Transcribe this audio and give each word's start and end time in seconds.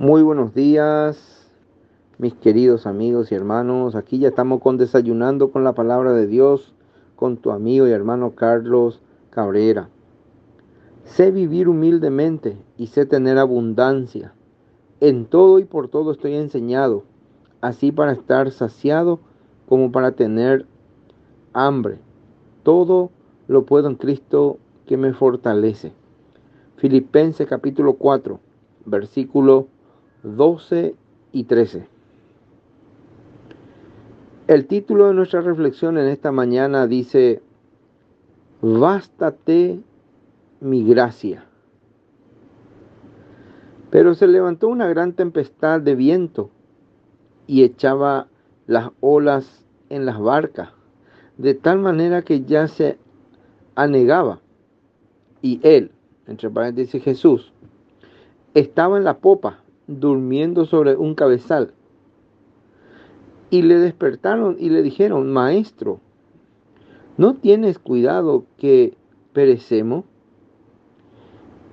Muy 0.00 0.22
buenos 0.22 0.54
días, 0.54 1.46
mis 2.16 2.32
queridos 2.32 2.86
amigos 2.86 3.30
y 3.30 3.34
hermanos. 3.34 3.94
Aquí 3.94 4.18
ya 4.18 4.28
estamos 4.28 4.62
con 4.62 4.78
desayunando 4.78 5.50
con 5.50 5.62
la 5.62 5.74
palabra 5.74 6.14
de 6.14 6.26
Dios 6.26 6.72
con 7.16 7.36
tu 7.36 7.50
amigo 7.50 7.86
y 7.86 7.90
hermano 7.90 8.30
Carlos 8.34 9.02
Cabrera. 9.28 9.90
Sé 11.04 11.30
vivir 11.30 11.68
humildemente 11.68 12.56
y 12.78 12.86
sé 12.86 13.04
tener 13.04 13.36
abundancia. 13.36 14.32
En 15.00 15.26
todo 15.26 15.58
y 15.58 15.66
por 15.66 15.88
todo 15.88 16.12
estoy 16.12 16.32
enseñado, 16.32 17.04
así 17.60 17.92
para 17.92 18.12
estar 18.12 18.50
saciado 18.52 19.20
como 19.68 19.92
para 19.92 20.12
tener 20.12 20.64
hambre. 21.52 21.98
Todo 22.62 23.10
lo 23.48 23.66
puedo 23.66 23.86
en 23.90 23.96
Cristo 23.96 24.56
que 24.86 24.96
me 24.96 25.12
fortalece. 25.12 25.92
Filipenses 26.76 27.46
capítulo 27.46 27.96
4, 27.96 28.40
versículo 28.86 29.66
12 30.22 30.94
y 31.32 31.44
13. 31.44 31.86
El 34.46 34.66
título 34.66 35.08
de 35.08 35.14
nuestra 35.14 35.40
reflexión 35.40 35.96
en 35.96 36.08
esta 36.08 36.32
mañana 36.32 36.86
dice, 36.86 37.40
Bástate 38.60 39.80
mi 40.60 40.84
gracia. 40.84 41.44
Pero 43.90 44.14
se 44.14 44.26
levantó 44.26 44.68
una 44.68 44.86
gran 44.88 45.14
tempestad 45.14 45.80
de 45.80 45.94
viento 45.94 46.50
y 47.46 47.64
echaba 47.64 48.28
las 48.66 48.90
olas 49.00 49.64
en 49.88 50.04
las 50.04 50.20
barcas, 50.20 50.70
de 51.38 51.54
tal 51.54 51.78
manera 51.78 52.22
que 52.22 52.44
ya 52.44 52.68
se 52.68 52.98
anegaba. 53.74 54.40
Y 55.42 55.60
él, 55.62 55.90
entre 56.26 56.50
paréntesis 56.50 57.02
Jesús, 57.02 57.52
estaba 58.54 58.98
en 58.98 59.04
la 59.04 59.18
popa 59.18 59.60
durmiendo 59.98 60.64
sobre 60.64 60.96
un 60.96 61.14
cabezal. 61.14 61.72
Y 63.50 63.62
le 63.62 63.78
despertaron 63.78 64.56
y 64.58 64.70
le 64.70 64.82
dijeron, 64.82 65.32
Maestro, 65.32 66.00
¿no 67.16 67.34
tienes 67.34 67.78
cuidado 67.78 68.44
que 68.56 68.96
perecemos? 69.32 70.04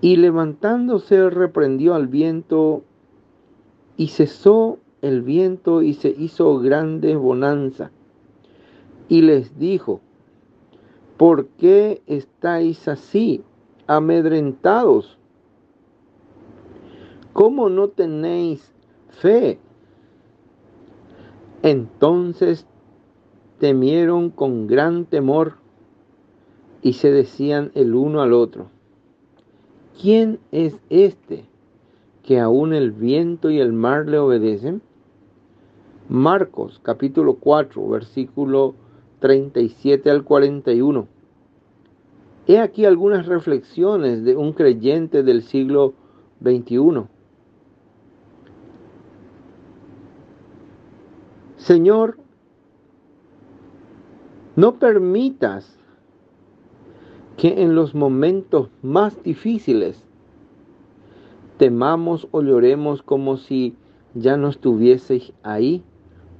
Y 0.00 0.16
levantándose 0.16 1.30
reprendió 1.30 1.94
al 1.94 2.08
viento 2.08 2.82
y 3.96 4.08
cesó 4.08 4.78
el 5.02 5.22
viento 5.22 5.82
y 5.82 5.94
se 5.94 6.08
hizo 6.08 6.58
grande 6.58 7.16
bonanza. 7.16 7.90
Y 9.08 9.22
les 9.22 9.58
dijo, 9.58 10.00
¿por 11.16 11.46
qué 11.48 12.02
estáis 12.06 12.88
así 12.88 13.44
amedrentados? 13.86 15.19
¿Cómo 17.32 17.68
no 17.68 17.88
tenéis 17.88 18.72
fe? 19.08 19.58
Entonces 21.62 22.66
temieron 23.58 24.30
con 24.30 24.66
gran 24.66 25.04
temor 25.04 25.54
y 26.82 26.94
se 26.94 27.10
decían 27.10 27.70
el 27.74 27.94
uno 27.94 28.22
al 28.22 28.32
otro, 28.32 28.68
¿quién 30.00 30.38
es 30.50 30.78
este 30.88 31.44
que 32.22 32.40
aún 32.40 32.72
el 32.72 32.92
viento 32.92 33.50
y 33.50 33.60
el 33.60 33.72
mar 33.72 34.08
le 34.08 34.18
obedecen? 34.18 34.80
Marcos 36.08 36.80
capítulo 36.82 37.34
4 37.34 37.88
versículo 37.88 38.74
37 39.20 40.10
al 40.10 40.24
41. 40.24 41.06
He 42.46 42.58
aquí 42.58 42.84
algunas 42.84 43.26
reflexiones 43.26 44.24
de 44.24 44.34
un 44.34 44.54
creyente 44.54 45.22
del 45.22 45.42
siglo 45.42 45.92
XXI. 46.42 47.04
Señor, 51.70 52.16
no 54.56 54.80
permitas 54.80 55.78
que 57.36 57.62
en 57.62 57.76
los 57.76 57.94
momentos 57.94 58.70
más 58.82 59.22
difíciles 59.22 60.02
temamos 61.58 62.26
o 62.32 62.42
lloremos 62.42 63.04
como 63.04 63.36
si 63.36 63.76
ya 64.14 64.36
no 64.36 64.48
estuvieses 64.48 65.32
ahí 65.44 65.84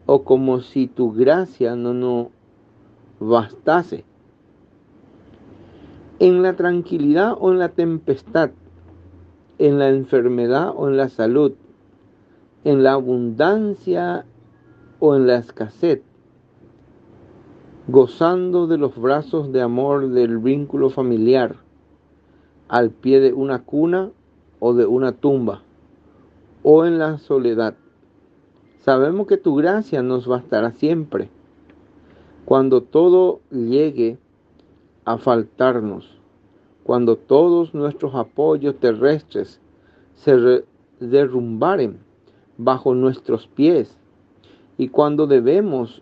o 0.04 0.24
como 0.24 0.62
si 0.62 0.88
tu 0.88 1.12
gracia 1.12 1.76
no 1.76 1.94
nos 1.94 2.26
bastase. 3.20 4.02
En 6.18 6.42
la 6.42 6.56
tranquilidad 6.56 7.36
o 7.38 7.52
en 7.52 7.60
la 7.60 7.68
tempestad, 7.68 8.50
en 9.58 9.78
la 9.78 9.90
enfermedad 9.90 10.72
o 10.74 10.88
en 10.88 10.96
la 10.96 11.08
salud, 11.08 11.52
en 12.64 12.82
la 12.82 12.94
abundancia 12.94 14.26
o 15.00 15.16
en 15.16 15.26
la 15.26 15.38
escasez, 15.38 16.02
gozando 17.88 18.66
de 18.66 18.78
los 18.78 18.96
brazos 18.96 19.50
de 19.50 19.62
amor 19.62 20.10
del 20.10 20.38
vínculo 20.38 20.90
familiar, 20.90 21.56
al 22.68 22.90
pie 22.90 23.18
de 23.18 23.32
una 23.32 23.64
cuna 23.64 24.10
o 24.60 24.74
de 24.74 24.86
una 24.86 25.12
tumba, 25.12 25.62
o 26.62 26.84
en 26.84 26.98
la 26.98 27.18
soledad. 27.18 27.74
Sabemos 28.84 29.26
que 29.26 29.38
tu 29.38 29.56
gracia 29.56 30.02
nos 30.02 30.26
bastará 30.26 30.72
siempre. 30.72 31.30
Cuando 32.44 32.82
todo 32.82 33.40
llegue 33.50 34.18
a 35.04 35.18
faltarnos, 35.18 36.18
cuando 36.84 37.16
todos 37.16 37.74
nuestros 37.74 38.14
apoyos 38.14 38.76
terrestres 38.76 39.60
se 40.14 40.64
derrumbaren 40.98 41.98
bajo 42.58 42.94
nuestros 42.94 43.46
pies, 43.46 43.99
y 44.80 44.88
cuando 44.88 45.26
debemos 45.26 46.00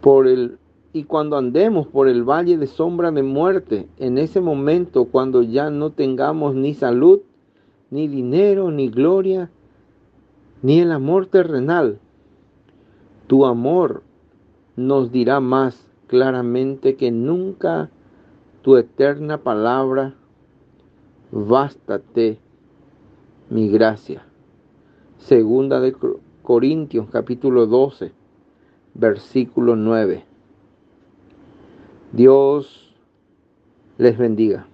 por 0.00 0.28
el 0.28 0.60
y 0.92 1.02
cuando 1.02 1.36
andemos 1.36 1.88
por 1.88 2.06
el 2.06 2.22
valle 2.22 2.56
de 2.56 2.68
sombra 2.68 3.10
de 3.10 3.24
muerte, 3.24 3.88
en 3.98 4.18
ese 4.18 4.40
momento 4.40 5.06
cuando 5.06 5.42
ya 5.42 5.68
no 5.70 5.90
tengamos 5.90 6.54
ni 6.54 6.74
salud, 6.74 7.22
ni 7.90 8.06
dinero, 8.06 8.70
ni 8.70 8.88
gloria, 8.88 9.50
ni 10.62 10.78
el 10.78 10.92
amor 10.92 11.26
terrenal, 11.26 11.98
tu 13.26 13.44
amor 13.44 14.04
nos 14.76 15.10
dirá 15.10 15.40
más 15.40 15.90
claramente 16.06 16.94
que 16.94 17.10
nunca 17.10 17.90
tu 18.62 18.76
eterna 18.76 19.38
palabra, 19.38 20.14
bástate 21.32 22.38
mi 23.50 23.68
gracia. 23.70 24.24
Segunda 25.18 25.80
de 25.80 25.92
Corintios 26.48 27.10
capítulo 27.10 27.66
12, 27.66 28.10
versículo 28.94 29.76
9. 29.76 30.24
Dios 32.12 32.94
les 33.98 34.16
bendiga. 34.16 34.66